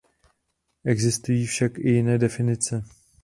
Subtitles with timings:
[0.85, 2.83] Existují však i jiné definice.